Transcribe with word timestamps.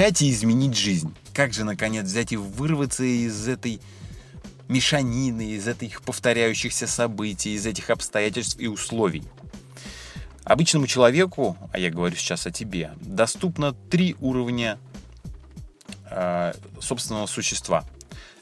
взять 0.00 0.22
и 0.22 0.30
изменить 0.30 0.74
жизнь. 0.74 1.14
Как 1.34 1.52
же, 1.52 1.62
наконец, 1.62 2.06
взять 2.06 2.32
и 2.32 2.36
вырваться 2.38 3.04
из 3.04 3.46
этой 3.46 3.82
мешанины, 4.66 5.50
из 5.50 5.68
этих 5.68 6.00
повторяющихся 6.00 6.86
событий, 6.86 7.52
из 7.52 7.66
этих 7.66 7.90
обстоятельств 7.90 8.58
и 8.58 8.66
условий. 8.66 9.22
Обычному 10.44 10.86
человеку, 10.86 11.58
а 11.70 11.78
я 11.78 11.90
говорю 11.90 12.16
сейчас 12.16 12.46
о 12.46 12.50
тебе, 12.50 12.92
доступно 13.02 13.74
три 13.74 14.16
уровня 14.20 14.78
э, 16.10 16.54
собственного 16.80 17.26
существа. 17.26 17.84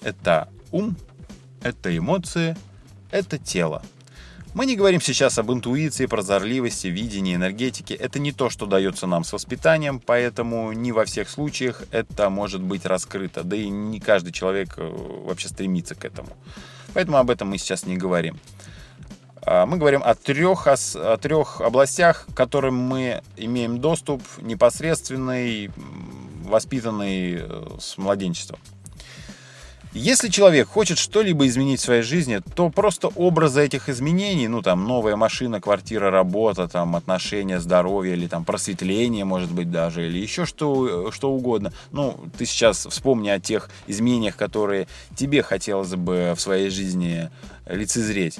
Это 0.01 0.49
ум, 0.71 0.97
это 1.61 1.97
эмоции, 1.97 2.57
это 3.11 3.37
тело. 3.37 3.83
Мы 4.55 4.67
не 4.67 4.77
говорим 4.77 5.01
сейчас 5.01 5.39
об 5.39 5.53
интуиции, 5.53 6.07
прозорливости, 6.07 6.87
видении, 6.87 7.35
энергетике. 7.35 7.95
Это 7.95 8.19
не 8.19 8.33
то, 8.33 8.49
что 8.49 8.67
дается 8.67 9.07
нам 9.07 9.23
с 9.23 9.33
воспитанием, 9.33 10.01
поэтому 10.01 10.73
не 10.73 10.91
во 10.91 11.05
всех 11.05 11.29
случаях 11.29 11.83
это 11.91 12.31
может 12.31 12.63
быть 12.63 12.87
раскрыто. 12.87 13.45
Да 13.45 13.57
и 13.57 13.69
не 13.69 14.01
каждый 14.01 14.33
человек 14.33 14.75
э, 14.79 15.23
вообще 15.27 15.49
стремится 15.49 15.95
к 15.95 16.05
этому. 16.05 16.31
Поэтому 16.95 17.19
об 17.19 17.31
этом 17.31 17.49
мы 17.49 17.59
сейчас 17.59 17.85
не 17.85 17.97
говорим. 17.97 18.39
А, 19.43 19.67
мы 19.67 19.77
говорим 19.77 20.03
о 20.03 20.15
трех, 20.15 20.67
о 20.67 21.17
трех 21.19 21.61
областях, 21.61 22.27
к 22.33 22.35
которым 22.35 22.75
мы 22.75 23.23
имеем 23.37 23.81
доступ 23.81 24.23
непосредственный, 24.41 25.71
воспитанный 26.45 27.37
э, 27.41 27.67
с 27.79 27.99
младенчества. 27.99 28.59
Если 29.99 30.29
человек 30.29 30.69
хочет 30.69 30.97
что-либо 30.97 31.49
изменить 31.49 31.81
в 31.81 31.83
своей 31.83 32.03
жизни, 32.03 32.41
то 32.55 32.71
просто 32.71 33.09
образы 33.09 33.65
этих 33.65 33.89
изменений, 33.89 34.47
ну 34.47 34.63
там 34.63 34.85
новая 34.85 35.17
машина, 35.17 35.61
квартира, 35.61 36.09
работа, 36.09 36.69
там 36.69 36.95
отношения, 36.95 37.59
здоровье 37.59 38.15
или 38.15 38.29
там 38.29 38.45
просветление, 38.45 39.25
может 39.25 39.51
быть 39.51 39.73
даже, 39.73 40.07
или 40.07 40.19
еще 40.19 40.47
что, 40.47 41.11
что 41.11 41.33
угодно. 41.33 41.73
Ну, 41.91 42.17
ты 42.39 42.47
сейчас 42.47 42.87
вспомни 42.87 43.29
о 43.29 43.41
тех 43.41 43.71
изменениях, 43.89 44.37
которые 44.37 44.87
тебе 45.17 45.43
хотелось 45.43 45.97
бы 45.97 46.33
в 46.37 46.41
своей 46.41 46.71
жизни 46.71 47.29
лицезреть. 47.67 48.39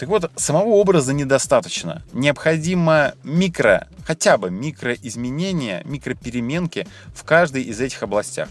Так 0.00 0.08
вот, 0.08 0.32
самого 0.34 0.70
образа 0.70 1.12
недостаточно. 1.12 2.02
Необходимо 2.12 3.12
микро, 3.22 3.86
хотя 4.04 4.36
бы 4.36 4.50
микроизменения, 4.50 5.82
микропеременки 5.84 6.88
в 7.14 7.22
каждой 7.22 7.62
из 7.62 7.80
этих 7.80 8.02
областях. 8.02 8.48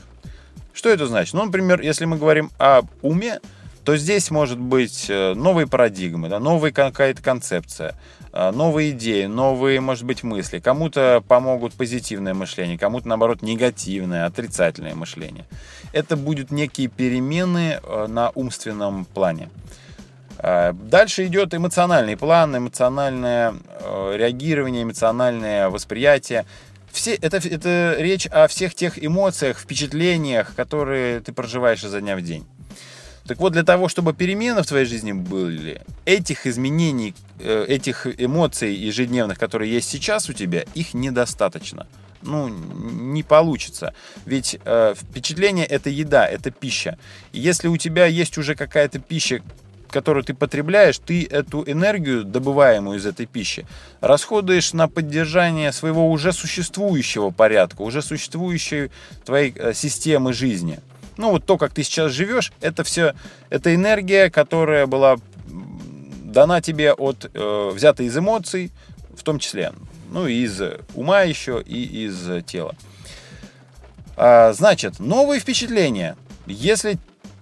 Что 0.74 0.90
это 0.90 1.08
значит? 1.08 1.34
Ну, 1.34 1.46
например, 1.46 1.82
если 1.82 2.06
мы 2.06 2.18
говорим 2.18 2.52
об 2.58 2.88
уме, 3.02 3.40
то 3.84 3.98
здесь 3.98 4.30
может 4.30 4.60
быть 4.60 5.08
э, 5.10 5.34
новые 5.34 5.68
парадигмы, 5.68 6.30
да, 6.30 6.40
новая 6.40 6.72
какая-то 6.72 7.22
концепция, 7.24 7.96
э, 8.32 8.52
новые 8.52 8.92
идеи, 8.92 9.26
новые, 9.26 9.82
может 9.82 10.04
быть, 10.04 10.24
мысли. 10.24 10.60
Кому-то 10.60 11.24
помогут 11.28 11.74
позитивное 11.74 12.34
мышление, 12.34 12.78
кому-то, 12.78 13.08
наоборот, 13.08 13.42
негативное, 13.42 14.26
отрицательное 14.26 14.94
мышление. 14.94 15.46
Это 15.94 16.16
будут 16.16 16.52
некие 16.52 16.90
перемены 16.90 17.80
э, 17.82 18.08
на 18.08 18.32
умственном 18.36 19.06
плане. 19.06 19.50
Дальше 20.44 21.28
идет 21.28 21.54
эмоциональный 21.54 22.18
план, 22.18 22.58
эмоциональное 22.58 23.54
реагирование, 24.16 24.82
эмоциональное 24.82 25.70
восприятие 25.70 26.48
все, 26.92 27.16
это, 27.16 27.38
это 27.38 27.96
речь 28.00 28.28
о 28.28 28.48
всех 28.48 28.76
тех 28.76 29.04
эмоциях, 29.04 29.60
впечатлениях, 29.60 30.56
которые 30.56 31.20
ты 31.22 31.34
проживаешь 31.34 31.84
изо 31.84 32.02
дня 32.02 32.16
в 32.16 32.22
день. 32.22 32.46
Так 33.28 33.40
вот, 33.40 33.54
для 33.54 33.64
того, 33.64 33.88
чтобы 33.88 34.14
перемены 34.14 34.64
в 34.64 34.66
твоей 34.66 34.86
жизни 34.86 35.12
были, 35.12 35.82
этих 36.06 36.48
изменений, 36.48 37.14
э, 37.40 37.66
этих 37.68 38.08
эмоций 38.20 38.74
ежедневных, 38.74 39.38
которые 39.38 39.72
есть 39.72 39.90
сейчас 39.90 40.30
у 40.30 40.34
тебя, 40.34 40.66
их 40.74 40.94
недостаточно. 40.94 41.88
Ну, 42.24 42.50
не 42.50 43.24
получится. 43.24 43.94
Ведь 44.26 44.60
э, 44.64 44.94
впечатление 44.96 45.66
это 45.66 45.90
еда, 45.90 46.28
это 46.28 46.52
пища. 46.52 46.98
И 47.32 47.40
если 47.40 47.68
у 47.68 47.78
тебя 47.78 48.06
есть 48.06 48.38
уже 48.38 48.56
какая-то 48.56 49.00
пища, 49.00 49.42
которую 49.92 50.24
ты 50.24 50.34
потребляешь, 50.34 50.98
ты 50.98 51.26
эту 51.26 51.64
энергию, 51.70 52.24
добываемую 52.24 52.98
из 52.98 53.06
этой 53.06 53.26
пищи, 53.26 53.66
расходуешь 54.00 54.74
на 54.74 54.88
поддержание 54.88 55.72
своего 55.72 56.10
уже 56.10 56.34
существующего 56.34 57.30
порядка, 57.30 57.82
уже 57.82 58.02
существующей 58.02 58.90
твоей 59.26 59.54
э, 59.56 59.74
системы 59.74 60.34
жизни. 60.34 60.80
Ну 61.18 61.32
вот 61.32 61.46
то, 61.46 61.58
как 61.58 61.74
ты 61.74 61.84
сейчас 61.84 62.12
живешь, 62.12 62.52
это 62.62 62.84
все, 62.84 63.14
это 63.50 63.76
энергия, 63.76 64.30
которая 64.30 64.88
была 64.88 65.18
дана 66.24 66.62
тебе 66.62 66.94
от, 66.94 67.30
э, 67.34 67.72
взята 67.74 68.04
из 68.04 68.18
эмоций, 68.18 68.72
в 69.16 69.24
том 69.24 69.38
числе, 69.38 69.74
ну 70.10 70.26
из 70.26 70.60
ума 70.96 71.22
еще 71.22 71.62
и 71.66 72.06
из 72.06 72.44
тела. 72.46 72.76
А, 74.16 74.54
значит, 74.54 75.00
новые 75.00 75.40
впечатления. 75.40 76.16
Если 76.46 76.98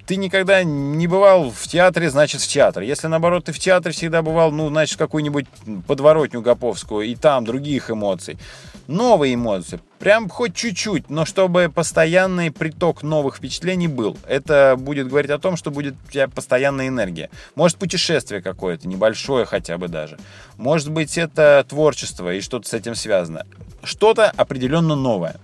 ты 0.10 0.16
никогда 0.16 0.64
не 0.64 1.06
бывал 1.06 1.52
в 1.52 1.68
театре, 1.68 2.10
значит 2.10 2.42
в 2.42 2.48
театр. 2.48 2.82
Если 2.82 3.06
наоборот 3.06 3.46
ты 3.46 3.52
в 3.52 3.60
театре 3.60 3.94
всегда 3.94 4.24
бывал, 4.24 4.52
ну, 4.52 4.68
значит, 4.70 4.98
какую-нибудь 4.98 5.46
подворотню 5.86 6.42
Гоповскую, 6.42 7.06
и 7.06 7.14
там 7.14 7.46
других 7.46 7.92
эмоций. 7.92 8.40
Новые 8.88 9.36
эмоции, 9.36 9.80
прям 10.00 10.28
хоть 10.28 10.56
чуть-чуть, 10.56 11.12
но 11.12 11.26
чтобы 11.26 11.72
постоянный 11.72 12.50
приток 12.50 13.04
новых 13.04 13.36
впечатлений 13.36 13.88
был. 13.88 14.18
Это 14.28 14.76
будет 14.80 15.10
говорить 15.10 15.30
о 15.30 15.38
том, 15.38 15.56
что 15.56 15.70
будет 15.70 15.94
у 16.08 16.12
тебя 16.12 16.28
постоянная 16.28 16.88
энергия. 16.88 17.30
Может 17.54 17.78
путешествие 17.78 18.42
какое-то, 18.42 18.88
небольшое 18.88 19.46
хотя 19.46 19.78
бы 19.78 19.90
даже. 19.90 20.18
Может 20.58 20.90
быть 20.90 21.20
это 21.20 21.64
творчество 21.70 22.34
и 22.34 22.42
что-то 22.42 22.68
с 22.68 22.74
этим 22.74 22.96
связано. 22.96 23.46
Что-то 23.84 24.32
определенно 24.32 24.96
новое. 24.96 25.36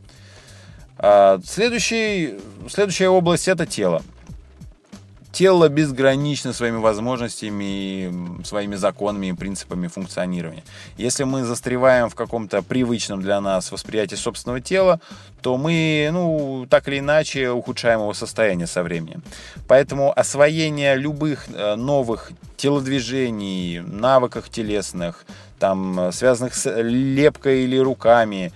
А, 0.97 1.39
следующий, 1.45 2.39
следующая 2.67 3.09
область 3.09 3.47
это 3.47 3.67
тело 3.67 4.01
тело 5.35 5.67
безгранично 5.67 6.53
своими 6.53 6.77
возможностями 6.77 8.43
своими 8.45 8.75
законами 8.75 9.27
и 9.27 9.33
принципами 9.33 9.87
функционирования. 9.87 10.63
Если 10.97 11.25
мы 11.25 11.43
застреваем 11.43 12.09
в 12.09 12.15
каком-то 12.15 12.61
привычном 12.61 13.21
для 13.21 13.41
нас 13.41 13.71
восприятии 13.71 14.15
собственного 14.15 14.61
тела, 14.61 14.99
то 15.41 15.57
мы, 15.57 16.09
ну, 16.13 16.65
так 16.69 16.87
или 16.87 16.99
иначе 16.99 17.49
ухудшаем 17.49 17.99
его 17.99 18.13
состояние 18.13 18.65
со 18.67 18.81
временем. 18.81 19.23
Поэтому 19.67 20.17
освоение 20.17 20.95
любых 20.95 21.45
э, 21.49 21.75
новых 21.75 22.31
телодвижений, 22.55 23.81
навыков 23.81 24.49
телесных, 24.49 25.25
там, 25.59 26.11
связанных 26.13 26.55
с 26.55 26.81
лепкой 26.81 27.65
или 27.65 27.77
руками, 27.77 28.53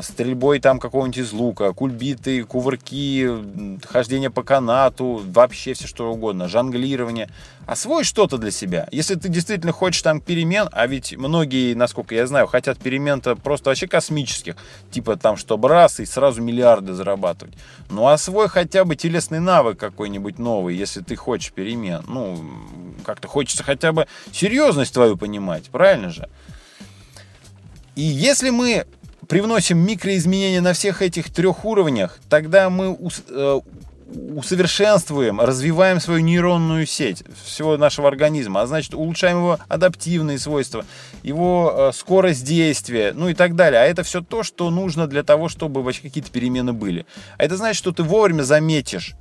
стрельбой 0.00 0.58
там 0.60 0.78
какого-нибудь 0.78 1.18
из 1.18 1.32
лука, 1.32 1.72
кульбиты, 1.72 2.44
кувырки, 2.44 3.28
хождение 3.86 4.30
по 4.30 4.42
канату, 4.42 5.22
вообще 5.26 5.74
все 5.74 5.86
что 5.86 6.10
угодно, 6.10 6.48
жонглирование. 6.48 7.28
Освой 7.66 8.04
что-то 8.04 8.38
для 8.38 8.50
себя. 8.50 8.88
Если 8.90 9.14
ты 9.14 9.28
действительно 9.28 9.72
хочешь 9.72 10.02
там 10.02 10.20
перемен, 10.20 10.68
а 10.72 10.86
ведь 10.86 11.16
многие, 11.16 11.74
насколько 11.74 12.14
я 12.14 12.26
знаю, 12.26 12.46
хотят 12.46 12.78
перемен-то 12.78 13.36
просто 13.36 13.70
вообще 13.70 13.86
космических, 13.86 14.56
типа 14.90 15.16
там, 15.16 15.36
чтобы 15.36 15.68
раз 15.68 16.00
и 16.00 16.06
сразу 16.06 16.42
миллиарды 16.42 16.94
зарабатывать. 16.94 17.54
Ну, 17.90 18.08
освой 18.08 18.48
хотя 18.48 18.84
бы 18.84 18.96
телесный 18.96 19.40
навык 19.40 19.78
какой-нибудь 19.78 20.38
новый, 20.38 20.74
если 20.74 21.02
ты 21.02 21.14
хочешь 21.14 21.52
перемен. 21.52 22.02
Ну, 22.08 22.42
как-то 23.04 23.28
хочется 23.28 23.62
хотя 23.62 23.92
бы 23.92 24.06
серьезность 24.32 24.94
твою 24.94 25.16
понимать, 25.16 25.64
правильно 25.70 26.10
же? 26.10 26.28
И 27.94 28.02
если 28.02 28.50
мы 28.50 28.86
привносим 29.32 29.78
микроизменения 29.78 30.60
на 30.60 30.74
всех 30.74 31.00
этих 31.00 31.32
трех 31.32 31.64
уровнях, 31.64 32.18
тогда 32.28 32.68
мы 32.68 32.98
э, 33.30 33.60
усовершенствуем, 34.36 35.40
развиваем 35.40 36.00
свою 36.00 36.20
нейронную 36.20 36.84
сеть 36.84 37.24
всего 37.42 37.78
нашего 37.78 38.08
организма, 38.08 38.60
а 38.60 38.66
значит 38.66 38.92
улучшаем 38.92 39.38
его 39.38 39.58
адаптивные 39.68 40.38
свойства, 40.38 40.84
его 41.22 41.72
э, 41.74 41.92
скорость 41.94 42.44
действия, 42.44 43.14
ну 43.14 43.30
и 43.30 43.34
так 43.34 43.56
далее. 43.56 43.80
А 43.80 43.84
это 43.84 44.02
все 44.02 44.20
то, 44.20 44.42
что 44.42 44.68
нужно 44.68 45.06
для 45.06 45.22
того, 45.22 45.48
чтобы 45.48 45.82
вообще 45.82 46.02
какие-то 46.02 46.30
перемены 46.30 46.74
были. 46.74 47.06
А 47.38 47.44
это 47.44 47.56
значит, 47.56 47.78
что 47.78 47.92
ты 47.92 48.02
вовремя 48.02 48.42
заметишь 48.42 49.14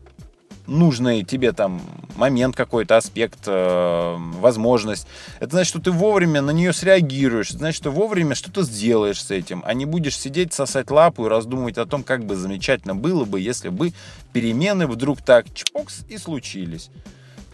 нужный 0.72 1.24
тебе 1.24 1.52
там 1.52 1.82
момент 2.16 2.56
какой-то, 2.56 2.98
аспект, 2.98 3.40
э, 3.46 4.16
возможность. 4.40 5.08
Это 5.40 5.52
значит, 5.52 5.70
что 5.70 5.80
ты 5.80 5.92
вовремя 5.92 6.42
на 6.42 6.52
нее 6.52 6.74
среагируешь. 6.74 7.50
Это 7.50 7.60
значит, 7.60 7.78
что 7.78 7.92
вовремя 7.92 8.36
что-то 8.36 8.64
сделаешь 8.64 9.24
с 9.24 9.32
этим, 9.32 9.62
а 9.66 9.74
не 9.74 9.86
будешь 9.86 10.18
сидеть, 10.18 10.54
сосать 10.54 10.90
лапу 10.90 11.26
и 11.26 11.30
раздумывать 11.30 11.78
о 11.78 11.86
том, 11.86 12.04
как 12.04 12.26
бы 12.26 12.36
замечательно 12.36 12.96
было 12.96 13.26
бы, 13.26 13.40
если 13.40 13.70
бы 13.70 13.94
перемены 14.34 14.88
вдруг 14.88 15.22
так 15.22 15.54
чпокс 15.54 16.02
и 16.10 16.18
случились. 16.18 16.90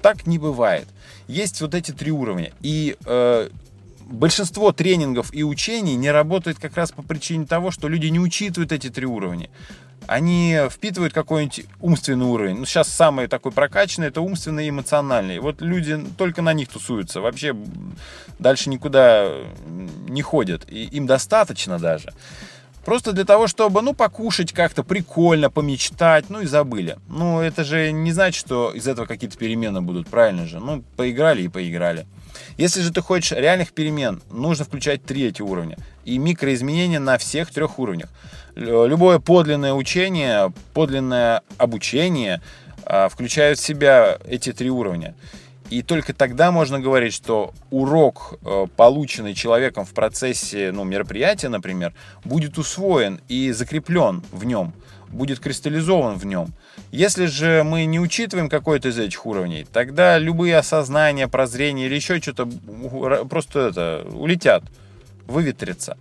Так 0.02 0.28
не 0.28 0.38
бывает. 0.38 0.88
Есть 1.28 1.60
вот 1.62 1.74
эти 1.74 1.92
три 1.92 2.12
уровня. 2.12 2.52
И 2.62 2.96
э, 3.06 3.50
большинство 4.06 4.72
тренингов 4.72 5.34
и 5.34 5.44
учений 5.44 5.96
не 5.96 6.12
работает 6.12 6.60
как 6.60 6.78
раз 6.78 6.92
по 6.92 7.02
причине 7.02 7.46
того, 7.46 7.72
что 7.72 7.88
люди 7.88 8.08
не 8.08 8.20
учитывают 8.20 8.72
эти 8.72 8.90
три 8.90 9.06
уровня 9.06 9.50
они 10.08 10.58
впитывают 10.72 11.14
какой-нибудь 11.14 11.66
умственный 11.82 12.26
уровень. 12.26 12.58
Ну, 12.60 12.66
сейчас 12.66 12.88
самый 12.88 13.28
такой 13.28 13.52
прокачанный, 13.52 14.08
это 14.08 14.22
умственный 14.22 14.66
и 14.66 14.70
эмоциональный. 14.70 15.40
Вот 15.40 15.62
люди 15.62 16.04
только 16.18 16.42
на 16.42 16.54
них 16.54 16.70
тусуются, 16.70 17.22
вообще 17.22 17.56
дальше 18.40 18.70
никуда 18.70 19.30
не 20.08 20.22
ходят, 20.22 20.66
и 20.70 20.86
им 20.86 21.06
достаточно 21.08 21.78
даже. 21.78 22.14
Просто 22.88 23.12
для 23.12 23.26
того, 23.26 23.48
чтобы, 23.48 23.82
ну, 23.82 23.94
покушать 23.94 24.54
как-то 24.54 24.82
прикольно, 24.82 25.50
помечтать, 25.50 26.30
ну 26.30 26.40
и 26.40 26.46
забыли. 26.46 26.98
Ну, 27.10 27.42
это 27.42 27.66
же 27.66 27.92
не 27.92 28.14
значит, 28.14 28.40
что 28.40 28.72
из 28.72 28.88
этого 28.88 29.06
какие-то 29.06 29.38
перемены 29.38 29.82
будут, 29.82 30.08
правильно 30.08 30.46
же? 30.46 30.62
Ну, 30.62 30.86
поиграли 30.96 31.42
и 31.42 31.48
поиграли. 31.50 32.08
Если 32.56 32.80
же 32.80 32.94
ты 32.94 33.02
хочешь 33.02 33.34
реальных 33.34 33.74
перемен, 33.74 34.22
нужно 34.32 34.64
включать 34.64 35.04
три 35.04 35.24
эти. 35.24 35.78
И 36.06 36.18
микроизменения 36.18 37.00
на 37.00 37.18
всех 37.18 37.52
трех 37.52 37.78
уровнях. 37.78 38.08
Любое 38.56 39.20
подлинное 39.20 39.74
учение, 39.74 40.54
подлинное 40.74 41.42
обучение 41.58 42.42
а, 42.86 43.10
включают 43.10 43.60
в 43.60 43.66
себя 43.66 44.18
эти 44.26 44.54
три 44.54 44.70
уровня. 44.70 45.14
И 45.70 45.82
только 45.82 46.14
тогда 46.14 46.52
можно 46.52 46.80
говорить, 46.80 47.14
что 47.14 47.54
урок, 47.72 48.40
э, 48.42 48.68
полученный 48.78 49.34
человеком 49.34 49.86
в 49.86 49.94
процессе 49.94 50.72
ну, 50.72 50.86
мероприятия, 50.86 51.50
например, 51.50 51.94
будет 52.24 52.58
усвоен 52.58 53.20
и 53.28 53.52
закреплен 53.52 54.24
в 54.32 54.46
нем, 54.46 54.74
будет 55.10 55.40
кристаллизован 55.40 56.16
в 56.18 56.26
нем. 56.26 56.54
Если 56.92 57.26
же 57.26 57.64
мы 57.64 57.84
не 57.86 58.00
учитываем 58.00 58.50
какой-то 58.50 58.90
из 58.90 58.98
этих 58.98 59.26
уровней, 59.26 59.66
тогда 59.72 60.18
любые 60.18 60.58
осознания, 60.58 61.28
прозрения 61.28 61.88
или 61.88 61.96
еще 61.96 62.22
что-то 62.22 62.46
просто 63.30 63.68
это, 63.68 64.08
улетят, 64.10 64.64
выветрятся. 65.26 65.98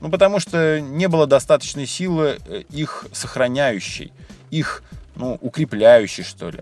Ну, 0.00 0.10
потому 0.10 0.38
что 0.38 0.80
не 0.80 1.08
было 1.08 1.26
достаточной 1.26 1.86
силы 1.86 2.38
э, 2.46 2.62
их 2.70 3.06
сохраняющей, 3.12 4.12
их, 4.50 4.84
ну, 5.16 5.36
укрепляющей, 5.40 6.22
что 6.22 6.50
ли. 6.50 6.60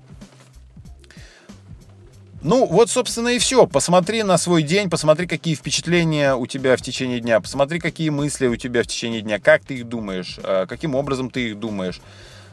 Ну, 2.42 2.66
вот, 2.66 2.90
собственно, 2.90 3.28
и 3.28 3.38
все. 3.38 3.66
Посмотри 3.66 4.22
на 4.22 4.38
свой 4.38 4.62
день, 4.62 4.90
посмотри, 4.90 5.26
какие 5.26 5.54
впечатления 5.54 6.34
у 6.34 6.46
тебя 6.46 6.76
в 6.76 6.82
течение 6.82 7.20
дня, 7.20 7.40
посмотри, 7.40 7.78
какие 7.78 8.10
мысли 8.10 8.46
у 8.46 8.56
тебя 8.56 8.82
в 8.82 8.86
течение 8.86 9.22
дня, 9.22 9.40
как 9.40 9.64
ты 9.64 9.74
их 9.74 9.88
думаешь, 9.88 10.38
а, 10.42 10.66
каким 10.66 10.94
образом 10.94 11.30
ты 11.30 11.48
их 11.48 11.58
думаешь. 11.58 12.00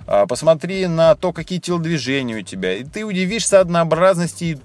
А, 0.08 0.26
посмотри 0.26 0.88
на 0.88 1.16
то, 1.16 1.34
какие 1.34 1.60
телодвижения 1.60 2.40
у 2.40 2.42
тебя. 2.42 2.76
И 2.76 2.84
ты 2.84 3.04
удивишься 3.04 3.60
однообразности 3.60 4.60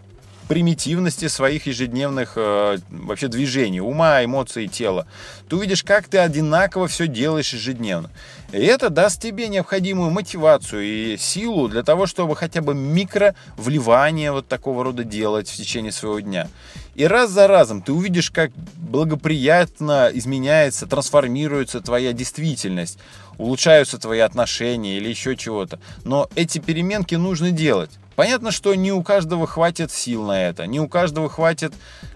примитивности 0.49 1.29
своих 1.29 1.67
ежедневных 1.67 2.33
э, 2.37 2.79
вообще 2.89 3.29
движений, 3.29 3.81
ума, 3.81 4.25
эмоций, 4.25 4.67
тела. 4.67 5.07
Ты 5.49 5.57
увидишь, 5.57 5.85
как 5.85 6.09
ты 6.09 6.19
одинаково 6.19 6.89
все 6.89 7.07
делаешь 7.07 7.53
ежедневно. 7.53 8.11
И 8.53 8.57
это 8.57 8.89
даст 8.89 9.21
тебе 9.21 9.49
необходимую 9.49 10.11
мотивацию 10.11 10.83
и 10.83 11.17
силу 11.19 11.69
для 11.69 11.83
того, 11.83 12.07
чтобы 12.07 12.35
хотя 12.35 12.63
бы 12.63 12.75
микро 12.75 13.35
вливание 13.57 14.33
вот 14.33 14.49
такого 14.49 14.83
рода 14.83 15.05
делать 15.05 15.51
в 15.51 15.57
течение 15.57 15.93
своего 15.93 16.21
дня. 16.21 16.49
И 16.95 17.05
раз 17.05 17.31
за 17.31 17.47
разом 17.47 17.83
ты 17.83 17.93
увидишь, 17.93 18.31
как 18.31 18.51
благоприятно 18.77 20.11
изменяется, 20.15 20.87
трансформируется 20.87 21.81
твоя 21.81 22.13
действительность, 22.13 22.99
улучшаются 23.37 23.99
твои 23.99 24.21
отношения 24.21 24.97
или 24.97 25.09
еще 25.09 25.37
чего-то. 25.37 25.79
Но 26.05 26.29
эти 26.35 26.59
переменки 26.59 27.15
нужно 27.15 27.51
делать. 27.51 27.91
Понятно, 28.19 28.51
что 28.51 28.75
не 28.75 28.91
у 28.91 29.05
каждого 29.05 29.47
хватит 29.47 29.93
сил 29.93 30.25
на 30.25 30.49
это, 30.49 30.67
не 30.67 30.81
у 30.81 30.89
каждого 30.89 31.29
хватит 31.29 31.73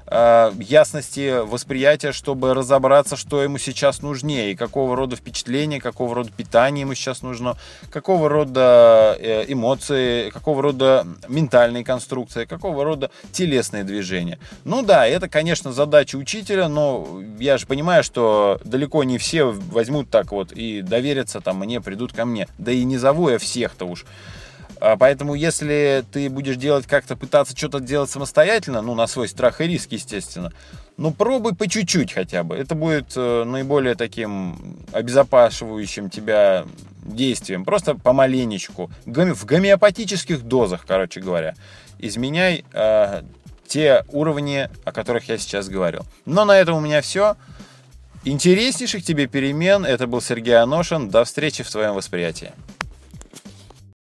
э, 0.09 0.51
ясности 0.59 1.45
восприятия, 1.47 2.11
чтобы 2.11 2.55
разобраться, 2.55 3.17
что 3.17 3.41
ему 3.41 3.59
сейчас 3.59 4.03
нужнее, 4.03 4.51
и 4.51 4.57
какого 4.57 4.97
рода 4.97 5.15
впечатления, 5.15 5.81
какого 5.81 6.17
рода 6.17 6.33
питание 6.37 6.81
ему 6.81 6.95
сейчас 6.95 7.23
нужно, 7.23 7.57
какого 7.89 8.29
рода 8.29 9.17
э, 9.21 9.45
эмоции, 9.47 10.31
какого 10.31 10.61
рода 10.61 11.07
ментальные 11.29 11.85
конструкции, 11.85 12.47
какого 12.47 12.83
рода 12.83 13.13
телесные 13.31 13.85
движения. 13.85 14.41
Ну 14.65 14.83
да, 14.83 15.07
это, 15.07 15.29
конечно, 15.29 15.71
задача 15.73 16.17
учителя, 16.17 16.67
но 16.67 17.23
я 17.39 17.59
же 17.59 17.67
понимаю, 17.69 18.03
что 18.03 18.61
далеко 18.65 19.05
не 19.05 19.19
все 19.19 19.45
возьмут 19.45 20.11
так 20.11 20.33
вот 20.33 20.51
и 20.51 20.83
доверятся 20.83 21.41
там 21.41 21.61
мне, 21.61 21.81
придут 21.81 22.13
ко 22.13 22.25
мне. 22.25 22.49
Да 22.59 22.73
и 22.73 22.83
не 22.83 22.99
зову 22.99 23.29
я 23.29 23.39
всех-то 23.39 23.85
уж. 23.85 24.05
А, 24.84 24.96
поэтому, 24.96 25.34
если 25.34 26.05
ты 26.11 26.29
будешь 26.29 26.56
делать 26.56 26.88
как-то, 26.88 27.14
пытаться 27.14 27.56
что-то 27.56 27.79
делать 27.79 28.11
самостоятельно, 28.11 28.82
ну, 28.82 28.96
на 28.96 29.06
свой 29.06 29.29
страх 29.29 29.61
и 29.61 29.69
риск, 29.69 29.93
естественно, 29.93 30.52
ну, 30.96 31.12
пробуй 31.12 31.55
по 31.55 31.69
чуть-чуть 31.69 32.12
хотя 32.12 32.43
бы. 32.43 32.56
Это 32.56 32.75
будет 32.75 33.12
э, 33.14 33.44
наиболее 33.44 33.94
таким 33.94 34.56
обезопасивающим 34.90 36.11
тебя 36.11 36.64
действием. 37.05 37.64
Просто 37.64 37.94
помаленечку. 37.94 38.90
В 39.06 39.44
гомеопатических 39.44 40.43
дозах, 40.43 40.84
короче 40.84 41.20
говоря. 41.20 41.55
Изменяй 42.00 42.64
э, 42.73 43.23
те 43.69 44.05
уровни, 44.08 44.69
о 44.84 44.90
которых 44.90 45.29
я 45.29 45.38
сейчас 45.38 45.69
говорил. 45.69 46.02
Но 46.26 46.44
на 46.44 46.58
этом 46.58 46.79
у 46.79 46.81
меня 46.81 47.02
все. 47.02 47.37
Интереснейших 48.25 49.05
тебе 49.05 49.29
перемен. 49.29 49.84
Это 49.84 50.08
был 50.08 50.20
Сергей 50.20 50.56
Аношин. 50.56 51.08
До 51.08 51.23
встречи 51.25 51.62
в 51.62 51.70
твоем 51.70 51.94
восприятии. 51.94 52.50